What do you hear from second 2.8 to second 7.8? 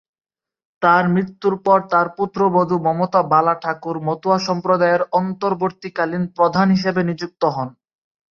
মমতা বালা ঠাকুর মতুয়া সম্প্রদায়ের অন্তর্বর্তীকালীন প্রধান হিসেবে নিযুক্ত হন।